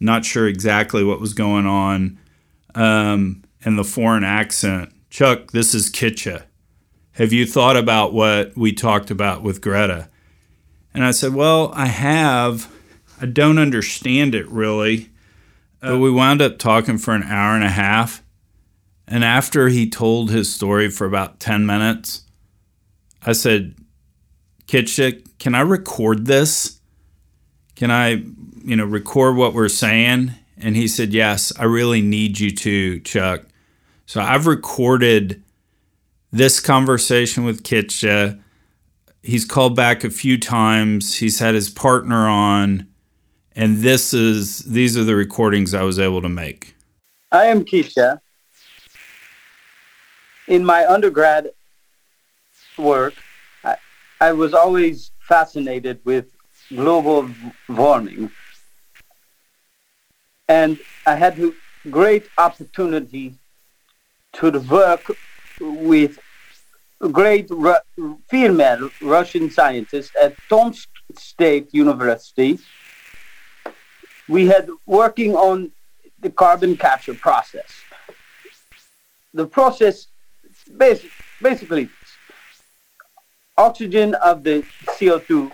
Not 0.00 0.24
sure 0.24 0.48
exactly 0.48 1.04
what 1.04 1.20
was 1.20 1.34
going 1.34 1.66
on. 1.66 2.18
Um, 2.74 3.42
and 3.64 3.78
the 3.78 3.84
foreign 3.84 4.24
accent. 4.24 4.90
Chuck, 5.10 5.50
this 5.52 5.74
is 5.74 5.90
Kitcha. 5.90 6.44
Have 7.12 7.32
you 7.32 7.46
thought 7.46 7.76
about 7.76 8.12
what 8.12 8.56
we 8.56 8.72
talked 8.72 9.10
about 9.10 9.42
with 9.42 9.60
Greta? 9.60 10.08
And 10.98 11.06
I 11.06 11.12
said, 11.12 11.32
Well, 11.32 11.70
I 11.76 11.86
have. 11.86 12.68
I 13.20 13.26
don't 13.26 13.60
understand 13.60 14.34
it 14.34 14.48
really. 14.48 15.10
But 15.78 15.98
we 15.98 16.10
wound 16.10 16.42
up 16.42 16.58
talking 16.58 16.98
for 16.98 17.14
an 17.14 17.22
hour 17.22 17.54
and 17.54 17.62
a 17.62 17.68
half. 17.68 18.20
And 19.06 19.22
after 19.22 19.68
he 19.68 19.88
told 19.88 20.28
his 20.28 20.52
story 20.52 20.90
for 20.90 21.06
about 21.06 21.38
10 21.38 21.64
minutes, 21.64 22.22
I 23.22 23.30
said, 23.30 23.76
Kitschik, 24.66 25.38
can 25.38 25.54
I 25.54 25.60
record 25.60 26.26
this? 26.26 26.80
Can 27.76 27.92
I, 27.92 28.24
you 28.64 28.74
know, 28.74 28.84
record 28.84 29.36
what 29.36 29.54
we're 29.54 29.68
saying? 29.68 30.32
And 30.56 30.74
he 30.74 30.88
said, 30.88 31.14
Yes, 31.14 31.52
I 31.56 31.62
really 31.62 32.00
need 32.02 32.40
you 32.40 32.50
to, 32.50 32.98
Chuck. 33.02 33.44
So 34.06 34.20
I've 34.20 34.48
recorded 34.48 35.44
this 36.32 36.58
conversation 36.58 37.44
with 37.44 37.62
Kitcha. 37.62 38.42
He's 39.22 39.44
called 39.44 39.74
back 39.74 40.04
a 40.04 40.10
few 40.10 40.38
times. 40.38 41.16
He's 41.16 41.38
had 41.38 41.54
his 41.54 41.68
partner 41.68 42.28
on, 42.28 42.88
and 43.54 43.78
this 43.78 44.14
is 44.14 44.60
these 44.60 44.96
are 44.96 45.04
the 45.04 45.16
recordings 45.16 45.74
I 45.74 45.82
was 45.82 45.98
able 45.98 46.22
to 46.22 46.28
make. 46.28 46.74
I 47.32 47.46
am 47.46 47.64
Keisha. 47.64 48.20
in 50.46 50.64
my 50.64 50.86
undergrad 50.86 51.50
work, 52.78 53.14
I, 53.64 53.76
I 54.20 54.32
was 54.32 54.54
always 54.54 55.10
fascinated 55.20 56.00
with 56.04 56.32
global 56.70 57.28
warming. 57.68 58.30
And 60.48 60.78
I 61.06 61.16
had 61.16 61.38
a 61.38 61.52
great 61.90 62.26
opportunity 62.38 63.34
to 64.34 64.50
work 64.60 65.10
with 65.60 66.18
great 67.06 67.48
Ru- 67.50 68.18
female 68.28 68.90
Russian 69.00 69.50
scientist 69.50 70.10
at 70.20 70.34
Tomsk 70.48 70.88
State 71.16 71.72
University. 71.72 72.58
We 74.28 74.46
had 74.46 74.68
working 74.86 75.36
on 75.36 75.70
the 76.20 76.30
carbon 76.30 76.76
capture 76.76 77.14
process. 77.14 77.70
The 79.32 79.46
process 79.46 80.08
basic, 80.76 81.10
basically, 81.40 81.88
oxygen 83.56 84.14
of 84.16 84.42
the 84.42 84.64
CO2 84.88 85.52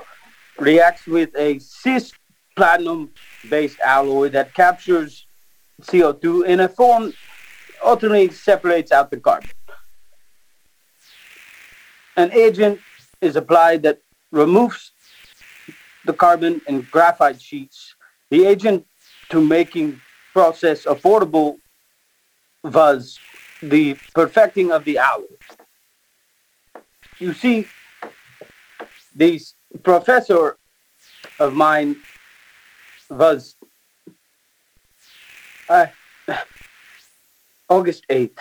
reacts 0.58 1.06
with 1.06 1.30
a 1.36 1.58
cis 1.58 2.12
platinum 2.56 3.10
based 3.50 3.78
alloy 3.80 4.28
that 4.30 4.54
captures 4.54 5.26
CO2 5.82 6.46
in 6.46 6.60
a 6.60 6.68
form 6.68 7.12
ultimately 7.84 8.30
separates 8.30 8.92
out 8.92 9.10
the 9.10 9.18
carbon. 9.18 9.50
An 12.16 12.32
agent 12.32 12.80
is 13.20 13.36
applied 13.36 13.82
that 13.82 13.98
removes 14.30 14.92
the 16.04 16.12
carbon 16.12 16.60
in 16.68 16.82
graphite 16.90 17.40
sheets. 17.40 17.94
The 18.30 18.46
agent 18.46 18.86
to 19.30 19.40
making 19.40 20.00
process 20.32 20.84
affordable 20.84 21.56
was 22.62 23.18
the 23.62 23.96
perfecting 24.14 24.70
of 24.70 24.84
the 24.84 24.98
alloy. 24.98 25.24
You 27.18 27.32
see, 27.32 27.66
this 29.14 29.54
professor 29.82 30.56
of 31.38 31.54
mine 31.54 31.96
was 33.08 33.56
uh, 35.68 35.86
August 37.68 38.04
8th. 38.08 38.38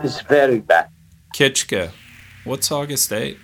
It's 0.00 0.20
very 0.20 0.60
bad. 0.60 0.90
Kitchka, 1.34 1.90
what's 2.44 2.70
August 2.70 3.10
8th? 3.10 3.36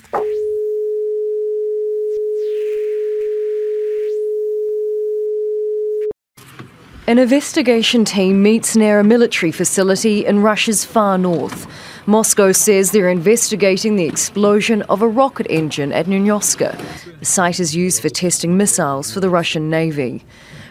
An 7.07 7.19
investigation 7.19 8.05
team 8.05 8.43
meets 8.43 8.77
near 8.77 9.01
a 9.01 9.05
military 9.05 9.51
facility 9.51 10.25
in 10.25 10.43
Russia's 10.43 10.85
far 10.85 11.19
north. 11.19 11.67
Moscow 12.07 12.53
says 12.53 12.93
they're 12.93 13.11
investigating 13.11 13.97
the 13.97 14.07
explosion 14.07 14.83
of 14.83 15.03
a 15.03 15.09
rocket 15.09 15.47
engine 15.51 15.93
at 15.93 16.07
Nyonoksa. 16.07 17.19
The 17.19 17.25
site 17.25 17.59
is 17.59 17.75
used 17.75 18.01
for 18.01 18.09
testing 18.09 18.57
missiles 18.57 19.13
for 19.13 19.21
the 19.21 19.29
Russian 19.29 19.69
Navy. 19.69 20.25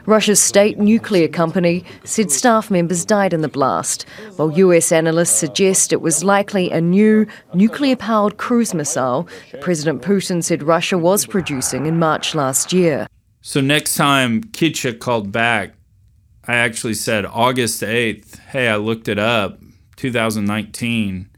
Russia's 0.06 0.42
state 0.42 0.78
nuclear 0.78 1.30
company 1.30 1.86
said 2.04 2.30
staff 2.30 2.70
members 2.70 3.06
died 3.06 3.34
in 3.34 3.42
the 3.42 3.48
blast, 3.48 4.04
while 4.36 4.52
US 4.52 4.92
analysts 4.92 5.38
suggest 5.38 5.94
it 5.94 6.02
was 6.02 6.24
likely 6.24 6.70
a 6.72 6.82
new 6.82 7.26
nuclear 7.54 7.96
powered 7.96 8.38
cruise 8.38 8.74
missile 8.74 9.28
that 9.52 9.62
President 9.62 10.02
Putin 10.02 10.44
said 10.44 10.64
Russia 10.64 10.98
was 10.98 11.26
producing 11.26 11.86
in 11.86 12.00
March 12.00 12.36
last 12.36 12.74
year. 12.74 13.08
So, 13.42 13.62
next 13.62 13.96
time 13.96 14.44
Kitcha 14.44 15.00
called 15.00 15.32
back, 15.32 15.74
I 16.46 16.56
actually 16.56 16.96
said 16.96 17.26
August 17.26 17.82
8th. 17.82 18.40
Hey, 18.40 18.68
I 18.68 18.76
looked 18.76 19.08
it 19.08 19.20
up, 19.20 19.60
2019. 19.96 21.30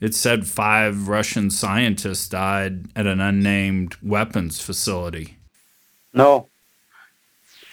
It 0.00 0.14
said 0.14 0.48
five 0.48 1.06
Russian 1.08 1.50
scientists 1.50 2.28
died 2.28 2.86
at 2.96 3.06
an 3.06 3.20
unnamed 3.20 3.96
weapons 4.02 4.60
facility. 4.60 5.36
No, 6.12 6.49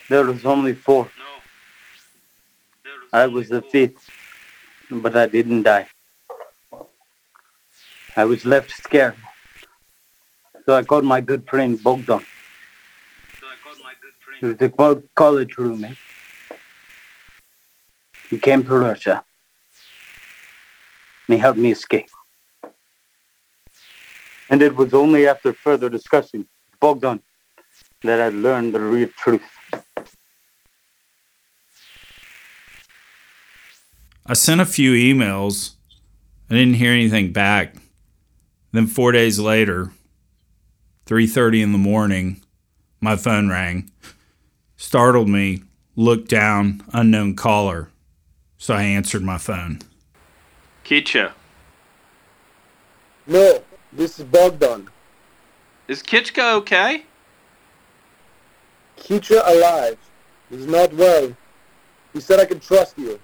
there 0.10 0.26
was 0.26 0.46
only 0.46 0.74
four. 0.74 1.10
I 3.14 3.28
was 3.28 3.50
the 3.50 3.62
fifth, 3.62 4.10
but 4.90 5.16
I 5.16 5.28
didn't 5.28 5.64
die. 5.64 5.88
I 8.16 8.26
was 8.26 8.46
left 8.46 8.72
scared. 8.72 9.16
So 10.66 10.76
I 10.76 10.84
called 10.84 11.06
my 11.06 11.22
good 11.22 11.48
friend 11.50 11.82
Bogdan. 11.82 12.20
So 13.40 13.48
He 14.40 14.46
was 14.46 14.62
a 14.62 15.04
college 15.16 15.58
roommate. 15.58 15.98
He 18.30 18.38
came 18.38 18.64
to 18.64 18.76
Russia. 18.76 19.24
And 21.28 21.36
he 21.36 21.40
helped 21.40 21.60
me 21.60 21.72
escape. 21.72 22.10
And 24.50 24.62
it 24.62 24.76
was 24.76 24.94
only 24.94 25.28
after 25.28 25.54
further 25.54 25.90
discussion 25.90 26.48
Bogdan 26.80 27.22
that 28.04 28.22
I 28.22 28.30
learned 28.30 28.74
the 28.74 28.80
real 28.80 29.10
truth. 29.18 29.57
I 34.30 34.34
sent 34.34 34.60
a 34.60 34.66
few 34.66 34.92
emails. 34.92 35.76
I 36.50 36.56
didn't 36.56 36.74
hear 36.76 36.92
anything 36.92 37.32
back. 37.32 37.76
Then 38.74 38.86
4 38.86 39.14
days 39.14 39.40
later, 39.40 39.92
3:30 41.06 41.62
in 41.62 41.72
the 41.72 41.78
morning, 41.78 42.42
my 43.00 43.16
phone 43.16 43.48
rang. 43.48 43.90
Startled 44.76 45.30
me, 45.30 45.64
looked 45.96 46.30
down, 46.30 46.84
unknown 46.92 47.36
caller. 47.36 47.90
So 48.58 48.74
I 48.74 48.84
answered 48.84 49.24
my 49.24 49.38
phone. 49.38 49.80
Kitcha. 50.84 51.32
No, 53.26 53.64
this 53.94 54.20
is 54.20 54.26
Bogdan. 54.26 54.90
Is 55.88 56.04
Kitchka 56.04 56.56
okay? 56.56 57.06
Kitcha 58.98 59.42
alive. 59.46 59.98
He's 60.50 60.66
not 60.66 60.94
well. 60.94 61.36
He 62.14 62.20
said 62.20 62.40
I 62.42 62.46
could 62.46 62.62
trust 62.62 62.98
you. 62.98 63.20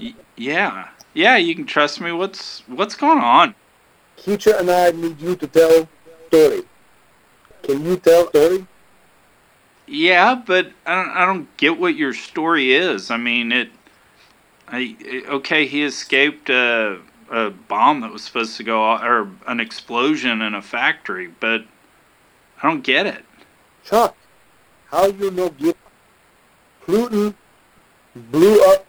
Y- 0.00 0.14
yeah. 0.36 0.88
Yeah, 1.12 1.36
you 1.36 1.54
can 1.54 1.66
trust 1.66 2.00
me. 2.00 2.12
What's 2.12 2.62
what's 2.68 2.94
going 2.94 3.18
on? 3.18 3.54
Kitcha 4.16 4.58
and 4.60 4.70
I 4.70 4.90
need 4.92 5.20
you 5.20 5.36
to 5.36 5.46
tell 5.46 5.88
story. 6.28 6.62
Can 7.62 7.84
you 7.84 7.96
tell 7.96 8.28
story? 8.28 8.66
Yeah, 9.86 10.40
but 10.46 10.70
I 10.86 10.94
don't, 10.94 11.10
I 11.10 11.26
don't 11.26 11.56
get 11.56 11.78
what 11.78 11.96
your 11.96 12.14
story 12.14 12.72
is. 12.72 13.10
I 13.10 13.16
mean, 13.16 13.52
it. 13.52 13.70
I 14.68 14.96
okay, 15.28 15.66
he 15.66 15.82
escaped 15.82 16.48
a, 16.48 17.00
a 17.30 17.50
bomb 17.50 18.00
that 18.00 18.12
was 18.12 18.22
supposed 18.22 18.56
to 18.58 18.62
go 18.62 18.92
or 18.92 19.28
an 19.48 19.58
explosion 19.58 20.42
in 20.42 20.54
a 20.54 20.62
factory, 20.62 21.28
but 21.40 21.64
I 22.62 22.68
don't 22.68 22.82
get 22.82 23.06
it. 23.06 23.24
Chuck, 23.84 24.16
how 24.86 25.06
you 25.06 25.32
know 25.32 25.50
get 25.50 25.76
Putin 26.86 27.34
blew 28.14 28.62
up 28.72 28.86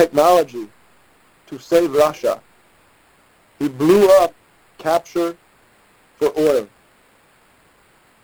technology 0.00 0.66
to 1.46 1.58
save 1.58 1.92
Russia. 1.92 2.40
He 3.58 3.68
blew 3.68 4.08
up 4.22 4.32
capture 4.78 5.36
for 6.18 6.32
oil. 6.38 6.66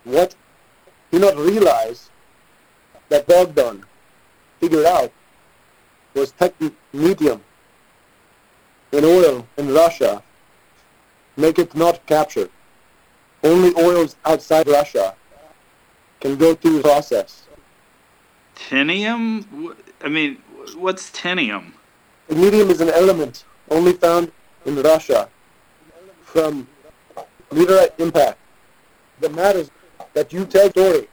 What 0.04 0.35
he 1.11 1.18
not 1.18 1.37
realize 1.37 2.11
that 3.11 3.26
Bogdan 3.26 3.85
figured 4.59 4.87
out 4.87 5.12
was 6.14 6.33
technetium 6.33 7.40
in 8.92 9.04
oil 9.04 9.47
in 9.59 9.75
Russia 9.75 10.23
make 11.37 11.59
it 11.59 11.75
not 11.75 12.06
captured. 12.06 12.50
Only 13.42 13.71
oils 13.76 14.16
outside 14.25 14.66
Russia 14.66 15.14
can 16.21 16.37
go 16.37 16.54
through 16.54 16.78
the 16.78 16.83
process. 16.83 17.47
Tinium? 18.56 19.75
I 20.02 20.09
mean, 20.09 20.38
what's 20.75 21.11
tenium? 21.11 21.73
Tinium 22.28 22.70
is 22.70 22.80
an 22.80 22.90
element 22.90 23.44
only 23.70 23.92
found 23.92 24.32
in 24.64 24.82
Russia 24.82 25.28
from 26.23 26.66
meteorite 27.52 27.94
impact. 27.99 28.38
The 29.20 29.30
matters 29.30 29.70
that 30.12 30.32
you 30.32 30.44
tell 30.44 30.68
story, 30.70 31.08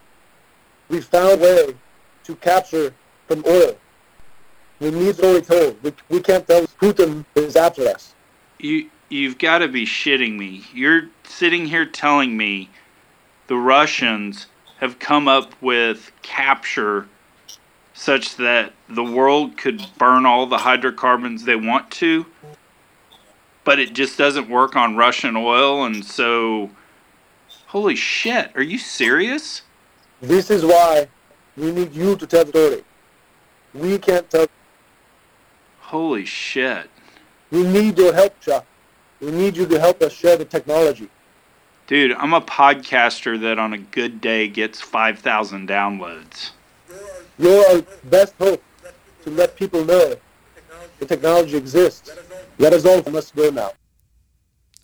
we 0.89 1.01
found 1.01 1.41
a 1.41 1.43
way 1.43 1.75
to 2.24 2.36
capture 2.38 2.93
from 3.27 3.43
oil. 3.45 3.77
We 4.79 4.91
need 4.91 5.15
story 5.15 5.41
told. 5.41 5.81
We, 5.83 5.93
we 6.10 6.19
can't 6.19 6.45
tell 6.45 6.65
Putin 6.81 7.25
is 7.36 7.55
after 7.55 7.88
us. 7.88 8.15
You, 8.60 8.89
you've 9.10 9.38
got 9.38 9.60
to 9.60 9.67
be 9.67 9.86
shitting 9.86 10.38
me. 10.38 10.65
You're 10.73 11.10
sitting 11.23 11.65
here 11.65 11.86
telling 11.86 12.36
me 12.36 12.69
the 13.47 13.56
Russians 13.56 14.47
have 14.80 14.99
come 14.99 15.27
up 15.27 15.54
with 15.62 16.12
capture 16.21 17.08
such 17.93 18.36
that 18.38 18.73
the 18.89 19.03
world 19.03 19.58
could 19.58 19.86
burn 19.97 20.25
all 20.25 20.45
the 20.45 20.60
hydrocarbons 20.60 21.45
they 21.45 21.56
want 21.56 21.91
to, 21.91 22.25
but 23.63 23.79
it 23.79 23.93
just 23.93 24.17
doesn't 24.17 24.49
work 24.49 24.75
on 24.75 24.95
Russian 24.95 25.36
oil, 25.36 25.86
and 25.86 26.03
so. 26.03 26.69
Holy 27.67 27.95
shit, 27.95 28.51
are 28.56 28.62
you 28.62 28.77
serious? 28.77 29.63
This 30.21 30.51
is 30.51 30.63
why 30.63 31.08
we 31.58 31.71
need 31.71 31.93
you 31.93 32.15
to 32.15 32.27
tell 32.27 32.45
the 32.45 32.51
story. 32.51 32.84
We 33.73 33.97
can't 33.97 34.29
tell. 34.29 34.47
Holy 35.82 36.25
shit. 36.25 36.89
We 37.49 37.63
need 37.63 37.97
your 37.97 38.13
help, 38.13 38.39
Chuck. 38.39 38.65
We 39.19 39.32
need 39.32 39.58
you 39.58 39.65
to 39.65 39.79
help 39.79 40.01
us 40.01 40.13
share 40.13 40.38
the 40.38 40.45
technology. 40.45 41.10
Dude, 41.88 42.13
I'm 42.13 42.34
a 42.34 42.41
podcaster 42.41 43.39
that 43.41 43.60
on 43.60 43.73
a 43.73 43.77
good 43.77 44.21
day 44.21 44.47
gets 44.47 44.79
5,000 44.79 45.67
downloads. 45.67 46.51
You're 47.38 47.65
our 47.72 47.84
best 48.06 48.36
hope 48.38 48.63
to 49.24 49.30
let 49.30 49.56
people 49.56 49.84
know 49.84 50.15
the 51.00 51.06
technology 51.06 51.58
exists. 51.58 52.12
Let 52.58 52.74
us 52.74 52.86
all 52.86 53.02
must 53.12 53.36
go 53.36 53.50
now. 53.50 53.72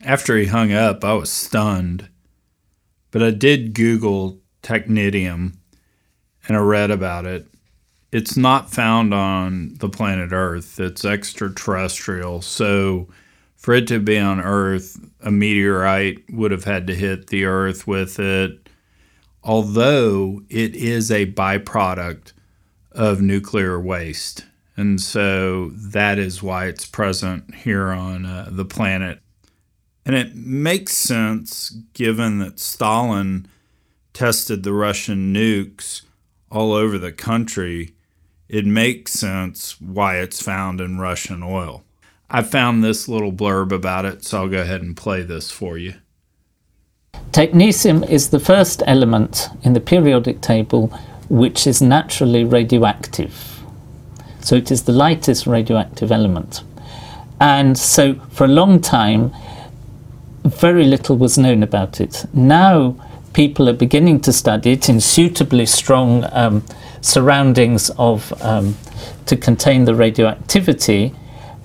After 0.03 0.37
he 0.37 0.45
hung 0.45 0.71
up, 0.71 1.03
I 1.03 1.13
was 1.13 1.31
stunned. 1.31 2.09
But 3.11 3.23
I 3.23 3.31
did 3.31 3.73
Google 3.73 4.39
technetium 4.63 5.55
and 6.47 6.57
I 6.57 6.59
read 6.59 6.91
about 6.91 7.25
it. 7.25 7.47
It's 8.11 8.35
not 8.35 8.71
found 8.71 9.13
on 9.13 9.75
the 9.75 9.89
planet 9.89 10.31
Earth, 10.31 10.79
it's 10.79 11.05
extraterrestrial. 11.05 12.41
So 12.41 13.07
for 13.55 13.73
it 13.73 13.87
to 13.87 13.99
be 13.99 14.17
on 14.17 14.39
Earth, 14.39 14.97
a 15.21 15.31
meteorite 15.31 16.23
would 16.31 16.51
have 16.51 16.63
had 16.63 16.87
to 16.87 16.95
hit 16.95 17.27
the 17.27 17.45
Earth 17.45 17.85
with 17.85 18.19
it. 18.19 18.69
Although 19.43 20.41
it 20.49 20.75
is 20.75 21.11
a 21.11 21.31
byproduct 21.31 22.33
of 22.99 23.21
nuclear 23.21 23.79
waste. 23.79 24.45
And 24.75 24.99
so 24.99 25.69
that 25.69 26.19
is 26.19 26.43
why 26.43 26.65
it's 26.65 26.85
present 26.85 27.55
here 27.55 27.91
on 27.91 28.25
uh, 28.25 28.49
the 28.51 28.65
planet. 28.65 29.21
And 30.05 30.17
it 30.17 30.35
makes 30.35 30.97
sense 30.97 31.69
given 31.93 32.39
that 32.39 32.59
Stalin 32.59 33.47
tested 34.11 34.63
the 34.63 34.73
Russian 34.73 35.33
nukes 35.33 36.01
all 36.51 36.73
over 36.73 36.97
the 36.97 37.13
country. 37.13 37.93
It 38.49 38.65
makes 38.65 39.13
sense 39.13 39.79
why 39.79 40.17
it's 40.17 40.41
found 40.41 40.81
in 40.81 40.99
Russian 40.99 41.41
oil. 41.41 41.85
I 42.29 42.41
found 42.41 42.83
this 42.83 43.07
little 43.07 43.31
blurb 43.31 43.71
about 43.71 44.03
it, 44.03 44.25
so 44.25 44.41
I'll 44.41 44.49
go 44.49 44.61
ahead 44.61 44.81
and 44.81 44.97
play 44.97 45.21
this 45.21 45.51
for 45.51 45.77
you. 45.77 45.93
Technetium 47.31 48.07
is 48.09 48.29
the 48.29 48.39
first 48.41 48.83
element 48.87 49.47
in 49.63 49.71
the 49.71 49.79
periodic 49.79 50.41
table 50.41 50.91
which 51.29 51.65
is 51.67 51.81
naturally 51.81 52.43
radioactive. 52.43 53.61
So 54.41 54.55
it 54.55 54.71
is 54.71 54.83
the 54.83 54.91
lightest 54.91 55.47
radioactive 55.47 56.11
element. 56.11 56.63
And 57.39 57.77
so 57.77 58.15
for 58.31 58.45
a 58.45 58.47
long 58.47 58.81
time, 58.81 59.31
very 60.43 60.85
little 60.85 61.17
was 61.17 61.37
known 61.37 61.63
about 61.63 62.01
it. 62.01 62.25
Now 62.33 62.95
people 63.33 63.69
are 63.69 63.73
beginning 63.73 64.19
to 64.21 64.33
study 64.33 64.71
it 64.71 64.89
in 64.89 64.99
suitably 64.99 65.65
strong 65.65 66.25
um, 66.31 66.63
surroundings 67.01 67.89
of 67.91 68.33
um, 68.41 68.75
to 69.25 69.37
contain 69.37 69.85
the 69.85 69.95
radioactivity, 69.95 71.13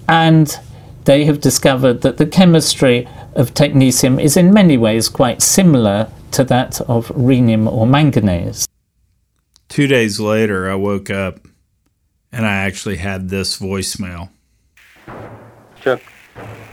and 0.08 0.58
they 1.04 1.24
have 1.24 1.40
discovered 1.40 2.02
that 2.02 2.18
the 2.18 2.26
chemistry 2.26 3.08
of 3.34 3.54
technetium 3.54 4.22
is 4.22 4.36
in 4.36 4.52
many 4.52 4.76
ways 4.76 5.08
quite 5.08 5.42
similar 5.42 6.08
to 6.30 6.44
that 6.44 6.80
of 6.82 7.10
rhenium 7.14 7.66
or 7.66 7.86
manganese. 7.86 8.68
Two 9.74 9.88
days 9.88 10.20
later, 10.20 10.70
I 10.70 10.76
woke 10.76 11.10
up 11.10 11.48
and 12.30 12.46
I 12.46 12.58
actually 12.58 12.98
had 12.98 13.28
this 13.28 13.58
voicemail. 13.58 14.28
Chuck, 15.80 16.00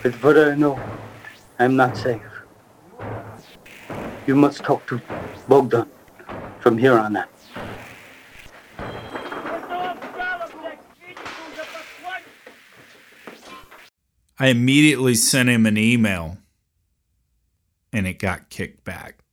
it's 0.04 0.16
know 0.56 0.80
I'm 1.58 1.76
not 1.76 1.98
safe. 1.98 2.22
You 4.28 4.36
must 4.36 4.60
talk 4.60 4.86
to 4.86 5.02
Bogdan 5.48 5.90
from 6.60 6.78
here 6.78 6.94
on 6.94 7.16
out. 7.16 7.30
I 14.38 14.50
immediately 14.50 15.16
sent 15.16 15.50
him 15.50 15.66
an 15.66 15.80
email 15.80 16.38
and 17.92 18.06
it 18.06 18.20
got 18.20 18.52
kicked 18.52 18.84
back. 18.84 19.24